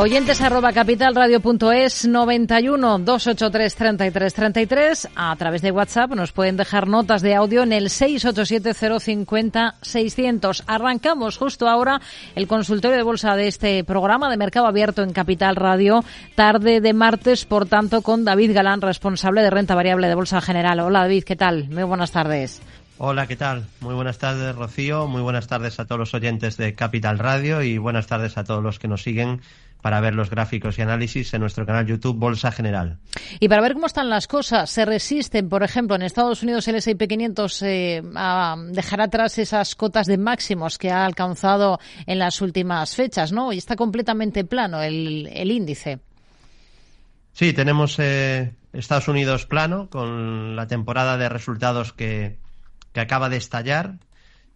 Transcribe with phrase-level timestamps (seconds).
[0.00, 5.08] Oyentes arroba capitalradio.es 91 283 33 33.
[5.14, 10.64] A través de WhatsApp nos pueden dejar notas de audio en el 687 050 600.
[10.66, 12.00] Arrancamos justo ahora
[12.34, 16.02] el consultorio de bolsa de este programa de Mercado Abierto en Capital Radio,
[16.34, 20.80] tarde de martes, por tanto, con David Galán, responsable de renta variable de Bolsa General.
[20.80, 21.68] Hola David, ¿qué tal?
[21.68, 22.62] Muy buenas tardes.
[23.02, 23.64] Hola, ¿qué tal?
[23.80, 25.06] Muy buenas tardes, Rocío.
[25.06, 28.62] Muy buenas tardes a todos los oyentes de Capital Radio y buenas tardes a todos
[28.62, 29.40] los que nos siguen
[29.80, 32.98] para ver los gráficos y análisis en nuestro canal YouTube Bolsa General.
[33.40, 36.74] Y para ver cómo están las cosas, se resisten, por ejemplo, en Estados Unidos el
[36.74, 42.42] S&P 500 eh, a dejar atrás esas cotas de máximos que ha alcanzado en las
[42.42, 43.54] últimas fechas, ¿no?
[43.54, 46.00] Y está completamente plano el, índice.
[47.32, 52.36] Sí, tenemos eh, Estados Unidos plano con la temporada de resultados que,
[52.92, 53.98] que acaba de estallar.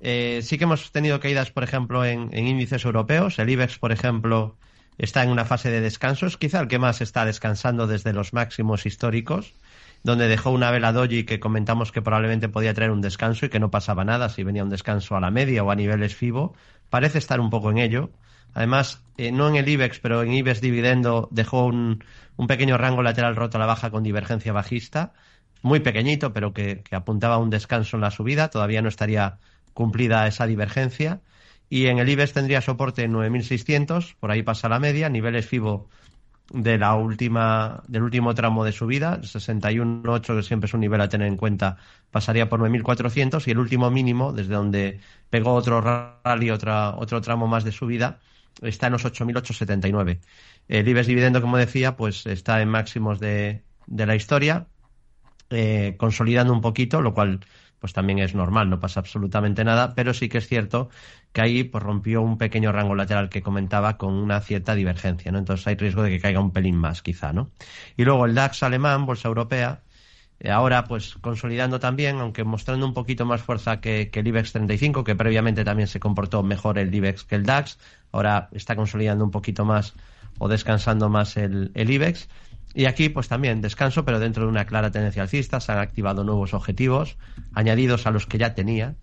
[0.00, 3.38] Eh, sí que hemos tenido caídas, por ejemplo, en, índices europeos.
[3.38, 4.56] El IBEX, por ejemplo,
[4.98, 6.26] está en una fase de descanso.
[6.26, 9.54] Es quizá el que más está descansando desde los máximos históricos,
[10.02, 13.60] donde dejó una vela doji que comentamos que probablemente podía traer un descanso y que
[13.60, 16.54] no pasaba nada si venía un descanso a la media o a niveles FIBO.
[16.90, 18.10] Parece estar un poco en ello.
[18.54, 22.04] Además, eh, no en el IBEX, pero en IBEX dividendo dejó un,
[22.48, 25.12] pequeño rango lateral roto a la baja con divergencia bajista,
[25.64, 28.50] muy pequeñito, pero que, que apuntaba a un descanso en la subida.
[28.50, 29.38] Todavía no estaría
[29.72, 31.22] cumplida esa divergencia.
[31.70, 35.88] Y en el IBEX tendría soporte en 9.600, por ahí pasa la media, niveles FIBO
[36.52, 41.08] de la última, del último tramo de subida, 61.8, que siempre es un nivel a
[41.08, 41.78] tener en cuenta,
[42.10, 47.46] pasaría por 9.400 y el último mínimo, desde donde pegó otro rally, otra, otro tramo
[47.46, 48.20] más de subida,
[48.60, 50.20] está en los 8.879.
[50.68, 54.66] El IBEX dividendo, como decía, pues está en máximos de, de la historia,
[55.50, 57.40] eh, consolidando un poquito, lo cual
[57.84, 60.88] pues también es normal, no pasa absolutamente nada, pero sí que es cierto
[61.34, 65.38] que ahí pues, rompió un pequeño rango lateral que comentaba con una cierta divergencia, ¿no?
[65.38, 67.50] Entonces hay riesgo de que caiga un pelín más, quizá, ¿no?
[67.96, 69.82] Y luego el DAX alemán, bolsa europea,
[70.40, 75.04] eh, ahora pues consolidando también, aunque mostrando un poquito más fuerza que, el IBEX 35,
[75.04, 77.78] que previamente también se comportó mejor el IBEX que el DAX,
[78.12, 79.94] ahora está consolidando un poquito más
[80.38, 82.28] o descansando más el, el IBEX.
[82.74, 86.24] Y aquí, pues también descanso, pero dentro de una clara tendencia alcista, se han activado
[86.24, 87.16] nuevos objetivos,
[87.52, 88.96] añadidos a los que ya tenía.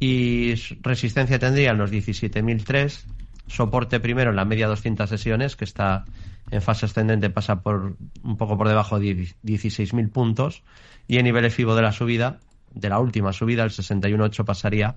[0.00, 3.04] Y resistencia tendría en los 17.003,
[3.46, 6.06] soporte primero en la media 200 sesiones, que está
[6.50, 10.62] en fase ascendente, pasa por un poco por debajo de 16.000 puntos,
[11.06, 12.40] y en nivel FIBO de la subida,
[12.74, 14.96] de la última subida, el 61.8 pasaría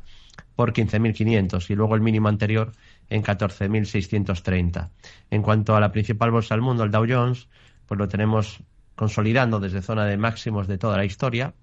[0.56, 2.72] por 15.500 y luego el mínimo anterior
[3.09, 4.90] en 14.630.
[5.30, 7.47] En cuanto a la principal bolsa del mundo, el Dow Jones,
[7.88, 8.63] pues lo tenemos
[8.96, 11.53] consolidando desde zona de máximos de toda la historia,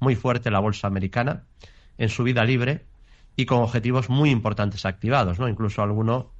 [0.00, 1.44] muy fuerte la bolsa americana,
[1.98, 2.84] en su vida libre
[3.36, 5.48] y con objetivos muy importantes activados, ¿no?
[5.48, 6.30] Incluso alguno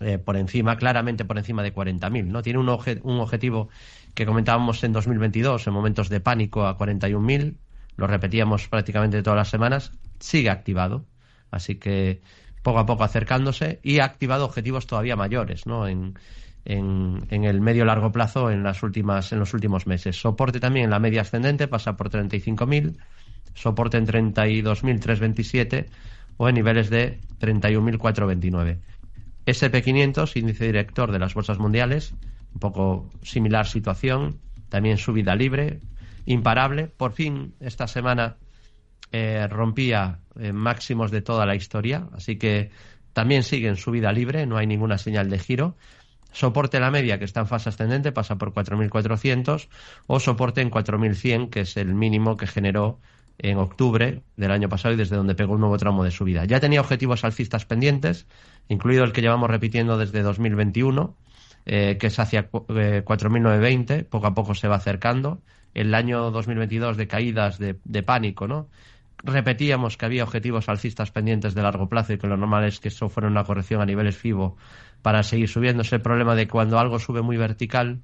[0.00, 2.42] eh, por encima, claramente por encima de 40.000, ¿no?
[2.42, 3.68] Tiene un, un objetivo
[4.14, 7.56] que comentábamos en 2022, en momentos de pánico, a 41.000,
[7.96, 11.04] lo repetíamos prácticamente todas las semanas, sigue activado,
[11.50, 12.22] así que
[12.62, 15.86] poco a poco acercándose y ha activado objetivos todavía mayores, ¿no?
[15.86, 16.14] En,
[16.64, 20.16] en, el medio largo plazo en las últimas en los últimos meses.
[20.16, 22.96] Soporte también en la media ascendente pasa por 35.000,
[23.54, 25.86] soporte en 32.327
[26.36, 28.78] o en niveles de 31.429.
[29.46, 32.14] SP500, índice director de las bolsas mundiales,
[32.54, 34.38] un poco similar situación,
[34.70, 35.80] también subida libre,
[36.24, 36.86] imparable.
[36.86, 38.36] Por fin esta semana
[39.12, 42.70] eh, rompía eh, máximos de toda la historia, así que
[43.12, 45.76] también sigue en subida libre, no hay ninguna señal de giro
[46.34, 49.68] soporte la media, que está en fase ascendente, pasa por 4.400,
[50.06, 52.98] o soporte en 4.100, que es el mínimo que generó
[53.38, 56.44] en octubre del año pasado y desde donde pegó un nuevo tramo de subida.
[56.44, 58.26] Ya tenía objetivos alcistas pendientes,
[58.68, 61.16] incluido el que llevamos repitiendo desde 2021,
[61.66, 65.40] eh, que es hacia 4.920, eh, poco a poco se va acercando.
[65.72, 68.68] El año 2022 de caídas de, de pánico, ¿no?
[69.24, 72.88] repetíamos que había objetivos alcistas pendientes de largo plazo y que lo normal es que
[72.88, 74.56] eso fuera una corrección a niveles FIBO
[75.04, 75.82] para seguir subiendo.
[75.82, 78.00] Es el problema de cuando algo sube muy vertical,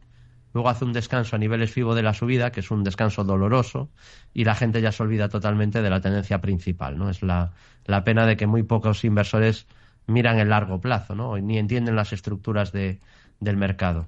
[0.53, 3.89] luego hace un descanso a niveles FIBO de la subida, que es un descanso doloroso,
[4.35, 6.99] y la gente ya se olvida totalmente de la tendencia principal.
[6.99, 7.09] ¿no?
[7.09, 7.53] Es la,
[7.87, 9.67] la pena de que muy pocos inversores
[10.09, 11.39] miran el largo plazo, ¿no?
[11.39, 13.01] ni entienden las estructuras de,
[13.41, 14.07] del mercado.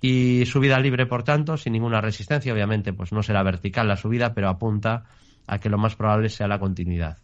[0.00, 4.32] Y subida libre, por tanto, sin ninguna resistencia, obviamente, pues no será vertical la subida,
[4.32, 5.04] pero apunta
[5.46, 7.18] a que lo más probable sea la continuidad.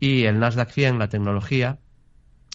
[0.00, 1.78] Y el Nasdaq 100, la tecnología,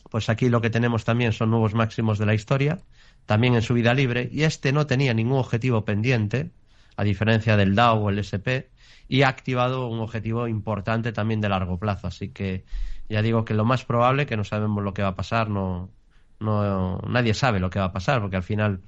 [0.10, 2.80] pues aquí lo que tenemos también son nuevos máximos de la historia,
[3.26, 6.52] también en subida libre, y este no tenía ningún objetivo pendiente,
[6.96, 8.72] a diferencia del Dow o el SP,
[9.08, 12.08] y ha activado un objetivo importante también de largo plazo.
[12.08, 12.66] Así que
[13.10, 15.92] ya digo que lo más probable, que no sabemos lo que va a pasar, no,
[16.40, 18.84] No, nadie sabe lo que va a pasar, porque al final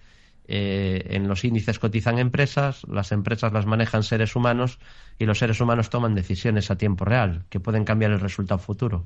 [0.51, 4.79] eh, en los índices cotizan empresas, las empresas las manejan seres humanos
[5.19, 9.05] y los seres humanos toman decisiones a tiempo real que pueden cambiar el resultado futuro.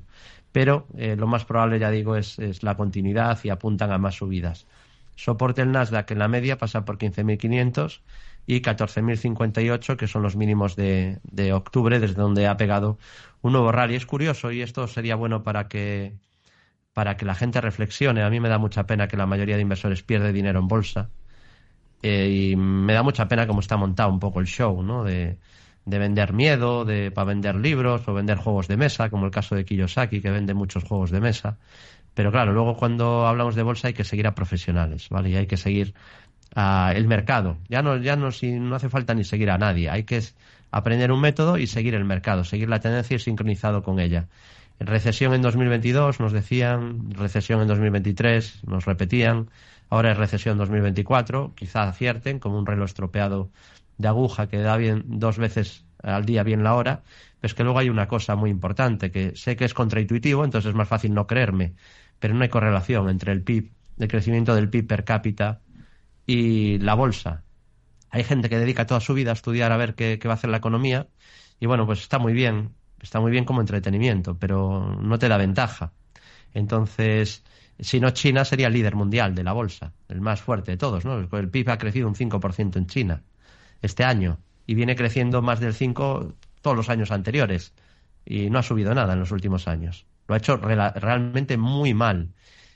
[0.52, 4.66] Pero eh, lo más probable, ya digo, es, la continuidad y apuntan a más subidas.
[5.16, 8.00] Soporte el Nasdaq en la media pasa por 15.500
[8.46, 11.20] y 14.058, que son los mínimos de,
[11.52, 12.96] octubre, desde donde ha pegado
[13.42, 13.96] un nuevo rally.
[13.96, 16.14] Es curioso y esto sería bueno para que
[16.94, 18.22] para que la gente reflexione.
[18.22, 21.10] A mí me da mucha pena que la mayoría de inversores pierde dinero en bolsa.
[22.06, 25.04] Eh, y me da mucha pena cómo está montado un poco el show, ¿no?
[25.04, 25.38] De,
[25.86, 29.64] vender miedo, de para vender libros o vender juegos de mesa, como el caso de
[29.64, 31.56] Kiyosaki, que vende muchos juegos de mesa.
[32.12, 35.30] Pero claro, luego cuando hablamos de bolsa hay que seguir a profesionales, ¿vale?
[35.30, 35.94] Y hay que seguir
[36.54, 37.56] a el mercado.
[37.70, 39.88] Ya no, ya no, si, no hace falta ni seguir a nadie.
[39.88, 40.20] Hay que
[40.70, 44.28] aprender un método y seguir el mercado, seguir la tendencia y sincronizado con ella.
[44.78, 49.48] Recesión en 2022 nos decían, recesión en 2023 nos repetían,
[49.94, 53.50] ahora es recesión 2024, quizá acierten como un reloj estropeado
[53.96, 57.02] de aguja que da bien dos veces al día bien la hora,
[57.40, 60.70] pero es que luego hay una cosa muy importante que sé que es contraintuitivo, entonces
[60.70, 61.74] es más fácil no creerme,
[62.18, 65.60] pero no hay correlación entre el PIB, el crecimiento del PIB per cápita
[66.26, 67.44] y la bolsa.
[68.10, 70.50] Hay gente que dedica toda su vida a estudiar a ver qué va a hacer
[70.50, 71.06] la economía
[71.60, 75.36] y bueno, pues está muy bien, está muy bien como entretenimiento, pero no te da
[75.36, 75.92] ventaja.
[76.52, 77.44] Entonces,
[77.78, 81.04] si no China sería el líder mundial de la bolsa, el más fuerte de todos,
[81.04, 81.18] ¿no?
[81.18, 83.22] El PIB ha crecido un 5% en China
[83.82, 87.74] este año y viene creciendo más del 5 todos los años anteriores
[88.24, 90.06] y no ha subido nada en los últimos años.
[90.28, 92.30] Lo ha hecho realmente muy mal.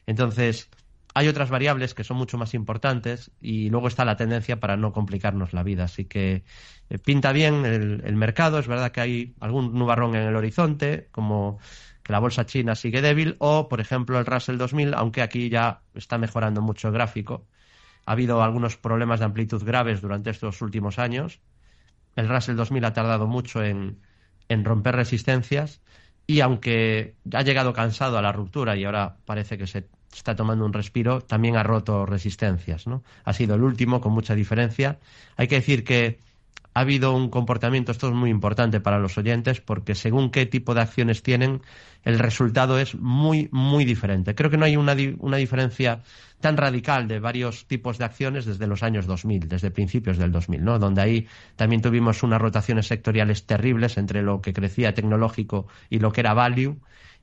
[0.07, 0.69] Entonces,
[1.15, 4.93] hay otras variables que son mucho más importantes y luego está la tendencia para no
[4.93, 5.85] complicarnos la vida.
[5.85, 6.45] Así que
[6.91, 8.59] eh, pinta bien el, mercado.
[8.59, 11.59] Es verdad que hay algún nubarrón en el horizonte, como
[12.09, 16.19] la bolsa china sigue débil, o por ejemplo el Russell 2000, aunque aquí ya está
[16.19, 17.47] mejorando mucho el gráfico.
[18.07, 21.41] Ha habido algunos problemas de amplitud graves durante estos últimos años.
[22.17, 24.01] El Russell 2000 ha tardado mucho en,
[24.49, 25.83] en romper resistencias
[26.27, 30.65] y aunque ha llegado cansado a la ruptura y ahora parece que se está tomando
[30.65, 33.03] un respiro, también ha roto resistencias, ¿no?
[33.25, 34.99] Ha sido el último con mucha diferencia.
[35.37, 36.19] Hay que decir que
[36.75, 40.75] ha habido un comportamiento, esto es muy importante para los oyentes, porque según qué tipo
[40.75, 41.63] de acciones tienen,
[42.05, 44.35] el resultado es muy, muy diferente.
[44.35, 46.03] Creo que no hay una, una diferencia
[46.41, 50.65] tan radical de varios tipos de acciones desde los años 2000, desde principios del 2000,
[50.65, 50.79] ¿no?
[50.79, 51.27] Donde ahí
[51.57, 56.35] también tuvimos unas rotaciones sectoriales terribles entre lo que crecía tecnológico y lo que era
[56.35, 56.79] value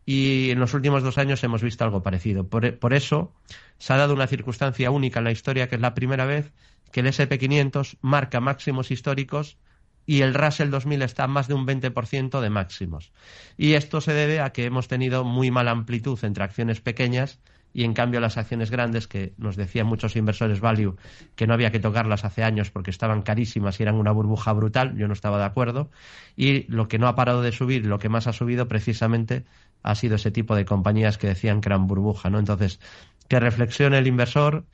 [0.06, 2.48] y en los últimos dos años hemos visto algo parecido.
[2.48, 3.34] Por, eso
[3.80, 6.52] se ha dado una circunstancia única en la historia, que es la primera vez
[6.92, 9.58] que el SP500 marca máximos históricos
[10.06, 13.12] y el Russell 2000 está a más de un 20% de máximos.
[13.58, 17.40] Y esto se debe a que hemos tenido muy mala amplitud entre acciones pequeñas
[17.76, 20.96] y en cambio las acciones grandes, que nos decían muchos inversores value
[21.36, 24.96] que no había que tocarlas hace años porque estaban carísimas y eran una burbuja brutal,
[24.96, 25.92] yo no estaba de acuerdo,
[26.38, 29.44] y lo que no ha parado de subir, lo que más ha subido precisamente
[29.84, 32.40] ha sido ese tipo de compañías que decían que eran burbuja, ¿no?
[32.40, 32.80] Entonces,
[33.28, 34.66] que reflexione el inversor,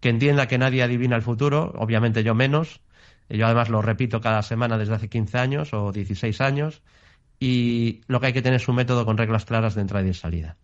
[0.00, 2.82] que entienda que nadie adivina el futuro, obviamente yo menos,
[3.30, 6.82] yo además lo repito cada semana desde hace 15 años o 16 años,
[7.38, 10.08] y lo que hay que tener es un método con reglas claras de entrada y
[10.08, 10.58] de salida.